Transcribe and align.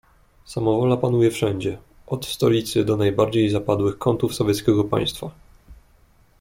"Samowola 0.45 0.97
panuje 0.97 1.31
wszędzie, 1.31 1.77
od 2.07 2.25
stolicy 2.25 2.83
do 2.85 2.97
najbardziej 2.97 3.49
zapadłych 3.49 3.97
kątów 3.97 4.35
sowieckiego 4.35 4.83
państwa." 4.83 5.31